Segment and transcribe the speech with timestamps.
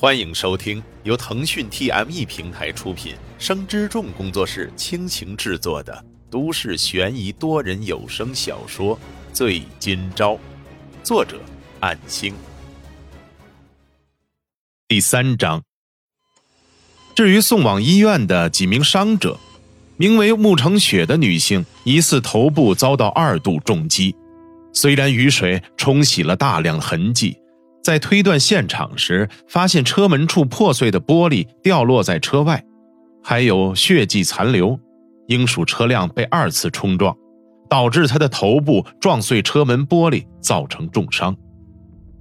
[0.00, 8.94] 欢迎收听由腾讯 TME 平台出品、生之众工作室倾情制作的都市悬疑多人有声小说
[9.32, 10.34] 《醉今朝》，
[11.02, 11.40] 作者：
[11.80, 12.32] 暗星。
[14.86, 15.64] 第三章。
[17.16, 19.36] 至于送往医院的几名伤者，
[19.96, 24.14] 名为穆成雪的女性疑似头部遭到二度重击，
[24.72, 27.36] 虽然雨水冲洗了大量痕迹。
[27.88, 32.62] 在推断现场时，发现车门处破碎的玻璃掉落在车外，
[33.24, 34.78] 还有血迹残留，
[35.28, 37.16] 应属车辆被二次冲撞，
[37.66, 41.34] 导致他的头部撞碎车门玻璃，造成重伤。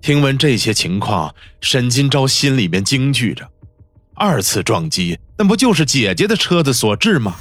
[0.00, 3.44] 听闻这些情况，沈金钊心里面惊惧着：
[4.14, 7.34] 二次撞击，那不就是姐姐的车子所致吗？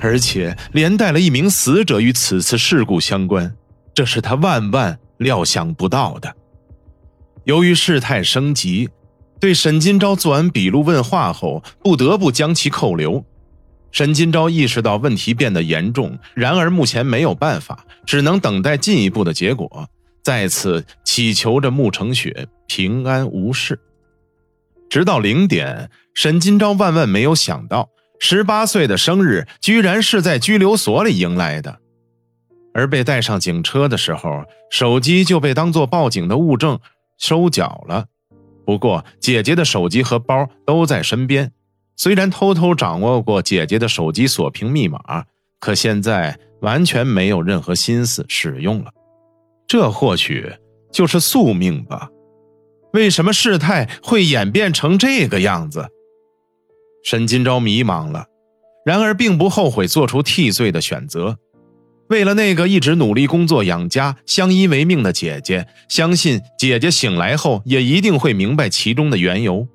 [0.00, 3.56] 而且连带了一名死者与此次事故相关，
[3.94, 6.30] 这是他万万料想不到的。
[7.44, 8.88] 由于事态升级，
[9.40, 13.24] 对沈金钊做完笔录问话后，不得不将其扣留。
[13.90, 19.88] 沈金钊意识到问题变得严重，然而目前没有办法，只能等待进一步的结果，
[20.22, 23.78] 再次祈求着穆成雪平安无事。
[24.88, 31.80] 直到零点，沈金钊万万没有想到，十八岁的生日居然是在拘留所里迎来的，
[32.72, 36.78] 而被带上警车的时候，手机就被当作报警的物证。
[37.22, 38.06] 收缴了，
[38.66, 41.52] 不过姐姐的手机和包都在身边。
[41.96, 45.24] 虽然偷偷掌握过姐姐的手机锁屏密码，
[45.60, 48.90] 可现在完全没有任何心思使用了。
[49.68, 50.52] 这或许
[50.90, 52.08] 就是宿命吧？
[52.92, 55.90] 为什么事态会演变成这个样子？
[57.04, 58.26] 沈金钊迷茫了，
[58.84, 61.38] 然而并不后悔做出替罪的选择。
[62.12, 69.66] 为了那个一直努力工作养家、相依为命的姐姐，相信姐姐醒来后也一定会明白其中的缘由。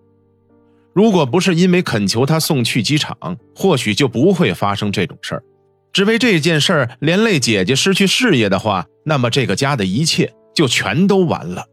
[0.93, 3.17] 如果不是因为恳求他送去机场，
[3.55, 5.43] 或许就不会发生这种事儿。
[5.91, 11.65] 只为这件事儿连累姐姐失去事业的话，那么这个家的一切就全都完了，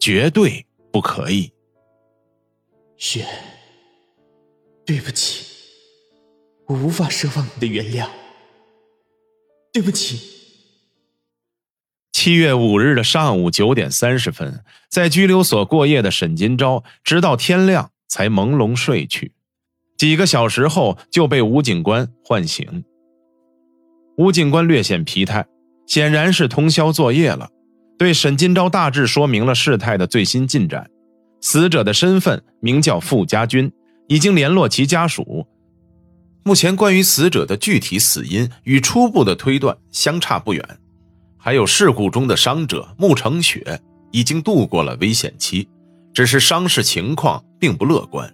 [0.00, 1.52] 绝对不可以。
[2.96, 3.26] 雪，
[4.86, 5.44] 对不起，
[6.66, 8.08] 我无法奢望你的原谅。
[9.78, 10.18] 对不起。
[12.10, 19.30] 七月五日的上午九点三十分，在拘留所过夜的沈金钊，直到天亮才朦胧睡去。
[19.96, 22.82] 几个小时后，就被吴警官唤醒。
[24.16, 25.46] 吴警官略显疲态，
[25.86, 27.48] 显然是通宵作业了。
[27.96, 30.90] 对沈金钊大致说明了事态的最新进展。
[31.40, 33.70] 死者的身份名叫傅家军，
[34.08, 35.46] 已经联络其家属。
[36.44, 40.78] 目前关于死者的具体死因与初步的推断相差不远，
[41.36, 43.80] 还有事故中的伤者穆成雪
[44.12, 45.68] 已经度过了危险期，
[46.14, 48.32] 只是伤势情况并不乐观。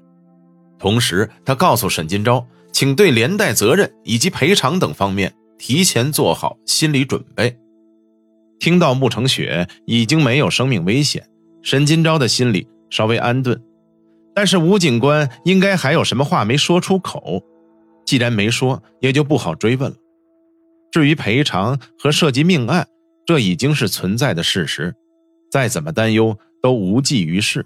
[0.78, 7.56] 同时，他告诉沈金钊，请对连带责任以及赔偿等方面提前做好心理准备。
[8.60, 11.26] 听到穆成雪已经没有生命危险，
[11.62, 13.60] 沈金钊的心里稍微安顿，
[14.34, 17.42] 但是吴警官应该还有什么话没说出口。
[18.04, 19.96] 既然没说，也就不好追问了。
[20.90, 22.86] 至于赔偿和涉及命案，
[23.26, 24.94] 这已经是存在的事实，
[25.50, 27.64] 再怎么担忧都无济于事。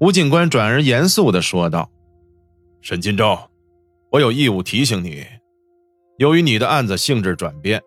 [0.00, 1.90] 吴警官转而严肃地说道
[2.82, 3.46] ：“沈金钊，
[4.10, 5.24] 我有义务提醒你，
[6.18, 7.82] 由于你的案子性质转变，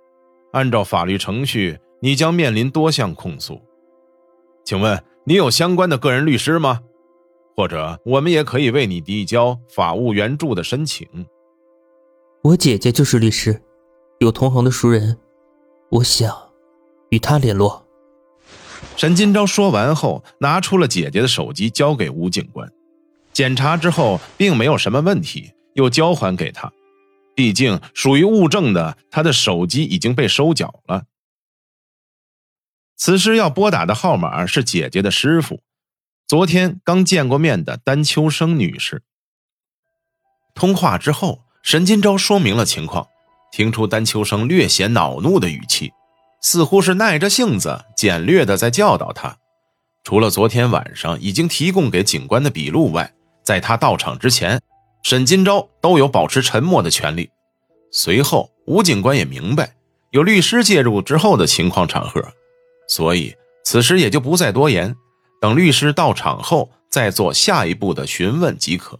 [0.53, 3.61] 按照法律程序，你将面临多项控诉。
[4.65, 6.81] 请问你有相关的个人律师吗？”
[7.59, 11.05] 或者，我们也可以为你递交法务援助的申请。
[12.41, 13.61] 我姐姐就是律师，
[14.21, 15.17] 有同行的熟人，
[15.91, 16.33] 我想
[17.09, 17.85] 与他联络。
[18.95, 22.71] 沈金钊说完后，拿出了姐姐的手机，交给吴警官。
[23.33, 26.71] 检查之后，并没有什么问题，又交还给他。
[27.35, 31.03] 毕竟属于物证的，他的手机已经被收缴了。
[32.95, 35.59] 此时要拨打的号码是姐姐的师傅。
[36.29, 39.01] 昨天刚见过面的丹秋生女士。
[40.53, 43.07] 通话之后，沈金钊说明了情况，
[43.51, 45.91] 听出丹秋生略显恼怒的语气，
[46.39, 49.39] 似乎是耐着性子简略的在教导他。
[50.03, 53.11] 除了昨天晚上已经提供给警官的笔录外，
[53.43, 54.61] 在他到场之前，
[55.01, 57.31] 沈金钊都有保持沉默的权利。
[57.91, 59.73] 随后，吴警官也明白
[60.11, 62.23] 有律师介入之后的情况场合，
[62.87, 63.33] 所以
[63.63, 64.95] 此时也就不再多言。
[65.39, 68.99] 等律师到场后，再做下一步的询问即可。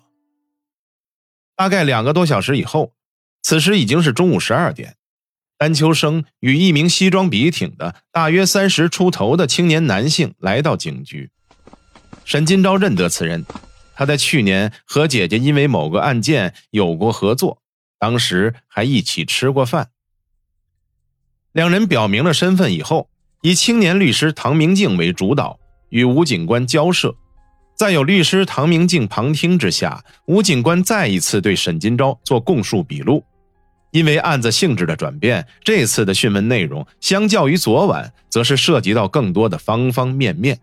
[1.56, 2.94] 大概两个多小时以后，
[3.42, 4.96] 此时已经是中午十二点。
[5.58, 11.32] 丹秋生与一名西装笔挺的、大约三十出头的青年男性来到警局。
[12.24, 13.46] 沈金钊认得此人，
[13.94, 17.62] 他在去年和姐姐因为某个案件有过合作，
[17.98, 19.90] 当时还一起吃过饭。
[21.52, 23.10] 两人表明了身份以后，
[23.42, 25.60] 以青年律师唐明镜为主导，
[25.90, 27.16] 与吴警官交涉。
[27.76, 33.24] 在有律师唐明镜旁听之下，吴警官再一次对沈金钊做供述笔录。
[33.92, 40.60] 因为案子性质的转变，这次的讯问内容相较于昨晚，则是涉及到更多的方方面面。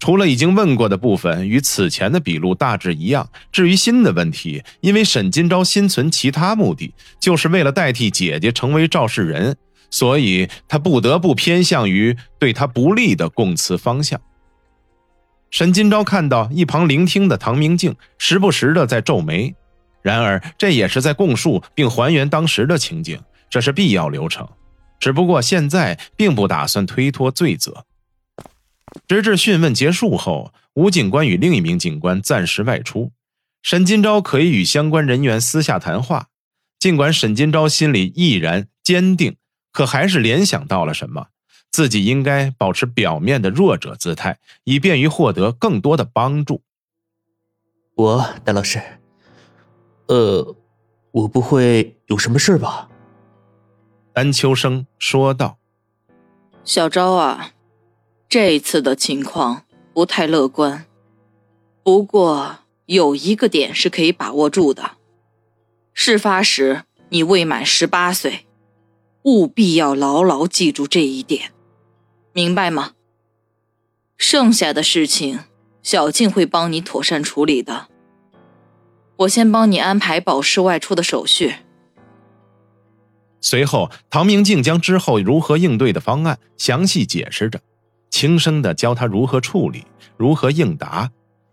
[0.00, 9.56] 除了已经问过的部分与此前的笔录大致一样，至于新的问题，因为沈金钊心存其他目的，就是为了代替姐姐成为肇事人，
[9.90, 14.18] 所以他不得不偏向于对他不利的供词方向。
[15.50, 19.54] 沈金钊看到一旁聆听的唐明镜时不时的在皱眉，
[20.02, 23.20] 然而这也是在供述并还原当时的情景，
[23.50, 24.48] 这是必要流程。
[25.00, 27.84] 只不过现在并不打算推脱罪责。
[29.08, 33.12] 直至讯问结束后，吴警官与另一名警官暂时外出，
[33.62, 36.28] 沈金钊可以与相关人员私下谈话。
[36.78, 39.36] 尽管沈金钊心里毅然坚定，
[39.72, 41.26] 可还是联想到了什么。
[41.70, 46.62] 自己应该保持表面的弱者姿态，以便于获得更多的帮助。
[47.94, 48.80] 我，戴老师，
[50.08, 50.56] 呃，
[51.12, 52.88] 我不会有什么事吧？
[54.12, 55.58] 丹秋生说道
[56.64, 57.52] ：“小昭啊，
[58.28, 59.62] 这次的情况
[59.94, 60.86] 不太乐观，
[61.84, 64.96] 不过有一个点是可以把握住的。
[65.92, 68.46] 事发时你未满十八岁，
[69.22, 71.52] 务必要牢牢记住这一点。”
[72.32, 72.92] 明白吗？
[74.16, 75.40] 剩下的事情，
[75.82, 77.88] 小静会帮你妥善处理的。
[79.16, 81.54] 我先帮你安排保释外出的手续。
[83.40, 87.60] 随后，唐明镜将之后如何应对的方案详细解释着，
[88.10, 89.84] 轻声的教他如何处理，
[90.16, 91.10] 如何应答。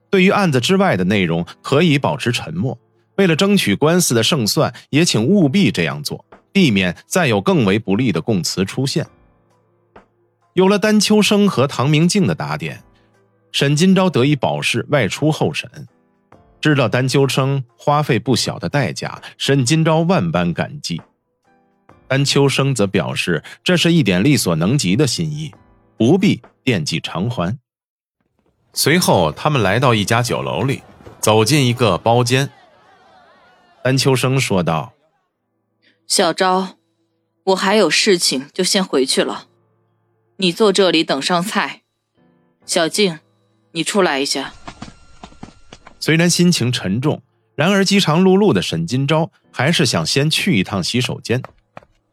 [0.10, 2.78] 对于案子之外的内容，可以保持沉默。
[3.16, 9.08] 为了争取官司的胜算，也请务必这样做，避免再有更为不利的供词出现。
[10.58, 12.84] 有了丹秋生和唐明镜的打点，
[13.52, 15.70] 沈金钊得以保释外出候审。
[16.60, 21.00] 知道丹秋生花费不小的代价，沈金钊万般感激。
[22.08, 25.54] 丹秋生则表示，这是一点力所能及的心意，
[25.96, 27.60] 不必惦记偿还。
[28.74, 30.82] 随后，他们来到一家酒楼里，
[31.20, 32.50] 走进一个包间。
[33.84, 34.94] 丹秋生说道
[36.08, 36.78] ：“小昭，
[37.44, 39.47] 我还有事情，就先回去了。”
[40.40, 41.82] 你坐这里等上菜，
[42.64, 43.18] 小静，
[43.72, 44.54] 你出来一下。
[46.00, 47.24] 虽然心情沉重，
[47.56, 51.42] 然而饥肠辘辘的沈金钊还是想先去一趟洗手间。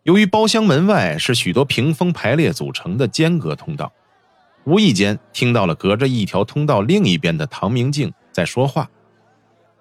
[0.05, 3.93] 由于包厢门外是许多屏风排列组成的间隔通道，
[4.65, 8.89] 无意间听到了隔着一条通道另一边的唐明镜在说话。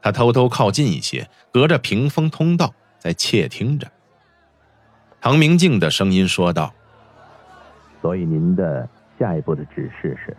[0.02, 3.90] 他偷偷靠近一些，隔着屏风通道在窃听着。
[5.22, 6.74] 唐明镜的声音说道。
[8.04, 10.36] 所以您的下一步的指示是？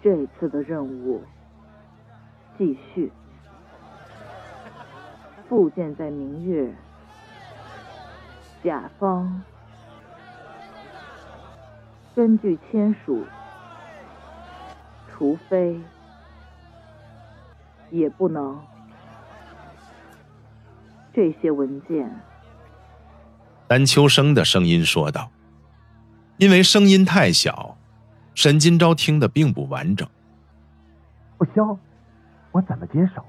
[0.00, 1.20] 这次的任务
[2.56, 3.10] 继续。
[5.48, 6.72] 附件在明月，
[8.62, 9.42] 甲方
[12.14, 13.24] 根据签署，
[15.10, 15.80] 除非
[17.90, 18.56] 也不能。
[21.12, 22.08] 这些文件。
[23.66, 25.28] 丹秋生的声音说道。
[26.38, 27.76] 因为声音太小，
[28.34, 30.08] 沈金钊听得并不完整。
[31.38, 31.78] 不消，
[32.50, 33.24] 我怎么接手？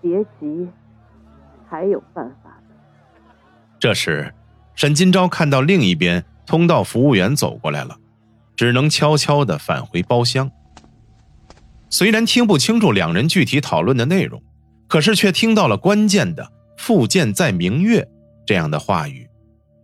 [0.00, 0.68] 别急，
[1.68, 2.74] 还有办法的。
[3.78, 4.32] 这时，
[4.74, 7.96] 沈金钊看到另一边通道服务员走过来了，
[8.54, 10.50] 只能悄悄的返回包厢。
[11.90, 14.42] 虽然听不清楚两人具体讨论的内容，
[14.86, 18.08] 可是却听到了关键的“复见在明月”
[18.46, 19.27] 这样的话语。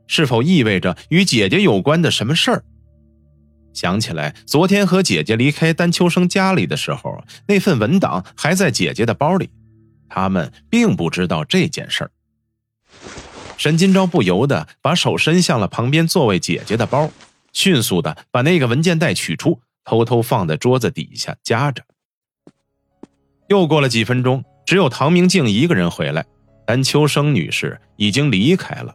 [0.07, 2.65] 是否意味着与姐姐有关的什么事儿？
[3.73, 9.51] 想起来，昨天和姐姐离开丹秋生家里的时候，那份文档还在姐姐的包里，
[10.09, 12.11] 他们并不知道这件事儿。
[13.57, 17.11] 沈金钊不由得把手伸向了旁边座位姐姐的包，
[17.53, 21.83] 迅速的把那个文件袋取出，偷偷放在桌子底下夹着。
[23.49, 26.25] 又过了几分钟，只有唐明镜一个人回来，
[26.65, 28.95] 丹秋生女士已经离开了。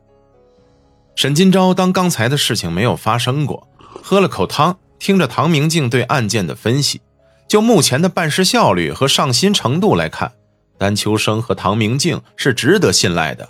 [1.19, 7.01] 沈金钊当刚才的事情没有发生过，喝了口汤，听着唐明镜对案件的分析。
[7.45, 10.31] 就目前的办事效率和上心程度来看，
[10.77, 13.49] 丹秋生和唐明镜是值得信赖的，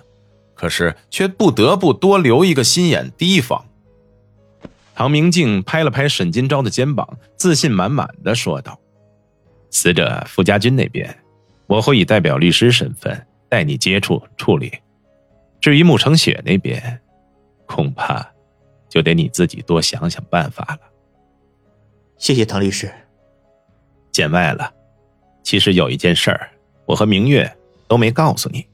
[0.55, 3.63] 可是却不得不多留一个心眼提防。
[4.95, 7.07] 唐明镜拍了拍沈金钊的肩膀，
[7.37, 8.79] 自信满满的说道
[9.69, 11.15] ：“死者傅家军那边，
[11.67, 14.73] 我会以代表律师身份带你接触处理。
[15.61, 16.99] 至于穆成雪那边，
[17.69, 18.27] 恐怕
[18.89, 20.79] 就得你自己多想想办法了。
[22.17, 22.91] 谢谢唐律师。
[24.11, 24.73] 见外了。
[25.43, 26.49] 其实有一件事儿，
[26.85, 27.55] 我和明月
[27.87, 28.67] 都没告诉你。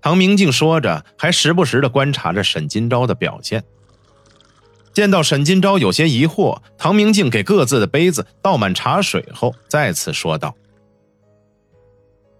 [0.00, 3.62] 唐明镜说着，还时不时的观察着沈金钊的表现。
[4.92, 10.54] 见到沈金钊有些疑惑，唐明镜给各自的杯子倒满茶水后，再次说道：“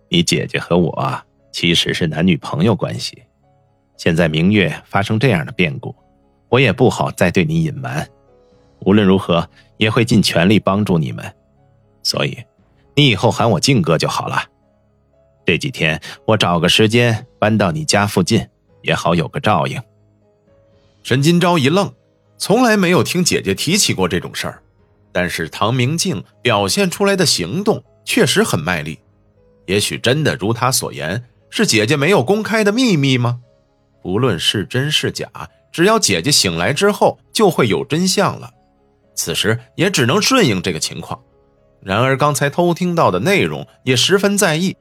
[0.08, 3.22] 你姐姐和我其实是男女朋友关系，
[4.02, 5.94] 现在明月发生这样的变故，
[6.48, 8.04] 我也不好再对你隐瞒。
[8.80, 11.32] 无论如何，也会尽全力帮助你们。
[12.02, 12.36] 所以，
[12.96, 14.42] 你以后喊我静哥就好了。
[15.46, 18.44] 这几天我找个时间搬到你家附近，
[18.82, 19.80] 也好有个照应。”
[21.04, 21.94] 沈金钊一愣。
[22.36, 24.62] 从来没有听姐姐提起过这种事儿，
[25.12, 28.98] 但是唐明镜表现出来的行动确实很卖力。
[29.66, 33.38] 也许真的如他所言，是姐姐没有公开的秘密吗？
[34.02, 35.28] 不论是真是假，
[35.70, 38.50] 只要姐姐醒来之后，就会有真相了。
[39.14, 41.20] 此时也只能顺应这个情况。
[41.80, 44.76] 然而刚才偷听到的内容也十分在意，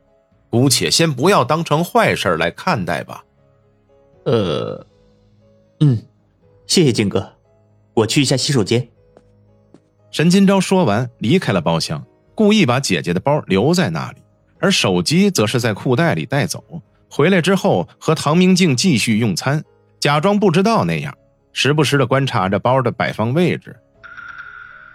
[0.50, 3.24] 姑且先不要当成坏事来看待吧。
[4.26, 4.86] 呃，
[5.80, 6.02] 嗯，
[6.68, 7.34] 谢谢金哥。
[7.94, 8.88] 我去一下洗手间。
[10.12, 14.22] 沈金钊说完，离开了包厢，故意把姐姐的包留在那里，
[14.60, 16.64] 而手机则是在裤袋里带走。
[17.12, 19.62] 回来之后，和唐明镜继续用餐，
[20.00, 21.14] 假装不知道那样，
[21.52, 23.76] 时不时的观察着包的摆放位置。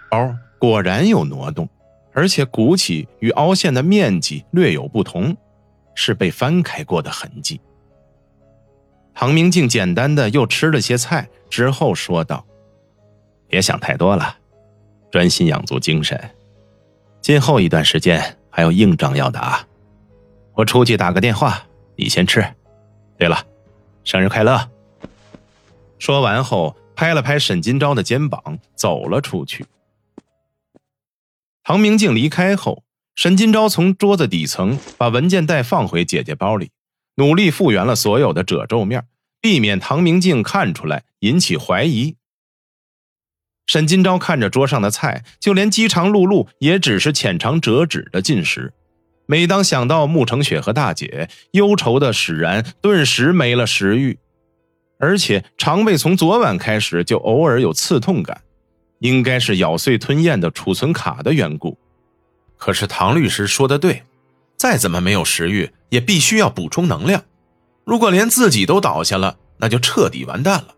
[0.09, 1.69] 包果然有挪动，
[2.13, 5.37] 而且鼓起与凹陷的面积略有不同，
[5.93, 7.61] 是被翻开过的痕迹。
[9.13, 12.43] 唐明镜简单的又吃了些菜之后说道。
[13.47, 14.35] 别想太多了，
[15.11, 16.19] 专心养足精神。
[17.21, 19.65] 今后一段时间还有硬仗要打，
[20.53, 21.66] 我出去打个电话，
[21.97, 22.45] 你先吃。
[23.17, 23.45] 对了，
[24.03, 24.69] 生日快乐！
[25.99, 29.65] 说完后，拍了拍沈金钊的肩膀，走了出去。
[31.63, 32.83] 唐明镜离开后，
[33.15, 36.71] 沈金钊从桌子底层把文件袋放回姐姐包里，
[37.15, 39.05] 努力复原了所有的褶皱面，
[39.41, 42.15] 避免唐明镜看出来引起怀疑。
[43.65, 48.73] 沈金钊看着桌上的菜，就连饥肠辘辘也只是浅尝辄止的进食。
[49.29, 54.17] 每当想到穆成雪和大姐，忧愁的使然顿时没了食欲，
[54.97, 58.41] 而且肠胃从昨晚开始就偶尔有刺痛感，
[58.99, 61.77] 应该是咬碎吞咽的储存卡的缘故。
[62.57, 64.03] 可是唐律师说的对，
[64.55, 67.23] 再怎么没有食欲，也必须要补充能量。
[67.83, 70.75] 如果连自己都倒下了，那就彻底完蛋了。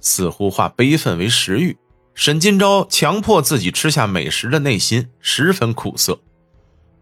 [0.00, 1.76] 似乎化悲愤为食欲。
[2.14, 6.20] 沈金钊强迫自己吃下美食的内心十分苦涩，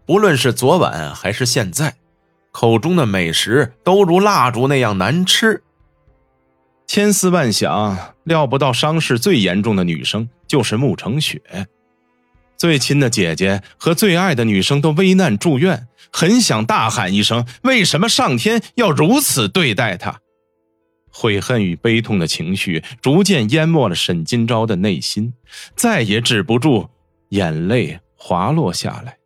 [0.07, 1.97] 不论是昨晚还是现在，
[2.53, 5.61] 口中的美食都如蜡烛那样难吃。
[6.87, 11.41] 千思万想，料不到伤势最严重的女生就是穆成雪，
[12.55, 20.21] 最亲的姐姐和最爱的女生都危难住院，很想大喊一声：“为什么上天要如此对待她？”
[21.11, 25.33] 悔恨与悲痛的情绪逐渐淹没了沈金钊的内心，
[25.75, 26.89] 再也止不住，
[27.29, 29.17] 眼泪滑落下来。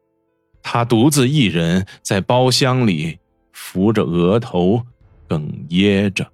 [0.62, 3.20] 他独自一人在包厢里
[3.52, 4.82] 扶着额头，
[5.28, 6.28] 哽咽着。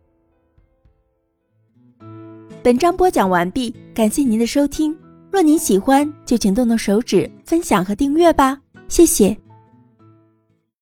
[2.64, 4.98] 本章播讲完毕，感谢您的收听。
[5.32, 9.38] 若您喜欢，就请动动手指分享和订阅吧，谢谢。